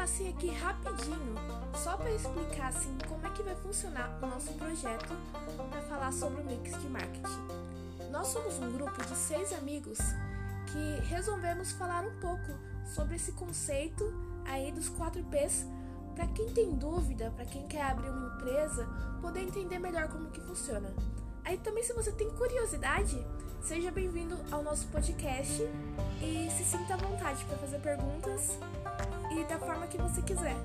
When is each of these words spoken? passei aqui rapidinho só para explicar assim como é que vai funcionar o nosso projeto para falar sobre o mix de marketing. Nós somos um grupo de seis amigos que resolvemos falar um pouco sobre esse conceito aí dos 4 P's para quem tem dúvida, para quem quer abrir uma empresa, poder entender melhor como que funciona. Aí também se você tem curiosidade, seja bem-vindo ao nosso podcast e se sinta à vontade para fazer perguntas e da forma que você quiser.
passei 0.00 0.30
aqui 0.30 0.48
rapidinho 0.48 1.34
só 1.74 1.94
para 1.94 2.10
explicar 2.10 2.68
assim 2.68 2.96
como 3.06 3.26
é 3.26 3.30
que 3.30 3.42
vai 3.42 3.54
funcionar 3.56 4.18
o 4.22 4.26
nosso 4.26 4.50
projeto 4.54 5.14
para 5.70 5.82
falar 5.82 6.10
sobre 6.10 6.40
o 6.40 6.44
mix 6.46 6.72
de 6.80 6.88
marketing. 6.88 8.10
Nós 8.10 8.28
somos 8.28 8.58
um 8.58 8.72
grupo 8.72 9.04
de 9.04 9.14
seis 9.14 9.52
amigos 9.52 9.98
que 10.72 11.06
resolvemos 11.06 11.72
falar 11.72 12.02
um 12.02 12.18
pouco 12.18 12.58
sobre 12.94 13.16
esse 13.16 13.32
conceito 13.32 14.10
aí 14.46 14.72
dos 14.72 14.88
4 14.88 15.22
P's 15.24 15.66
para 16.14 16.26
quem 16.28 16.48
tem 16.48 16.74
dúvida, 16.74 17.30
para 17.36 17.44
quem 17.44 17.68
quer 17.68 17.82
abrir 17.82 18.08
uma 18.08 18.34
empresa, 18.36 18.88
poder 19.20 19.42
entender 19.42 19.78
melhor 19.78 20.08
como 20.08 20.30
que 20.30 20.40
funciona. 20.40 20.92
Aí 21.44 21.58
também 21.58 21.84
se 21.84 21.92
você 21.92 22.10
tem 22.10 22.30
curiosidade, 22.30 23.22
seja 23.62 23.90
bem-vindo 23.90 24.36
ao 24.50 24.62
nosso 24.62 24.86
podcast 24.86 25.62
e 26.22 26.29
se 26.60 26.76
sinta 26.76 26.92
à 26.92 26.96
vontade 26.98 27.42
para 27.46 27.56
fazer 27.56 27.78
perguntas 27.78 28.58
e 29.32 29.44
da 29.44 29.58
forma 29.58 29.86
que 29.86 29.96
você 29.96 30.20
quiser. 30.20 30.56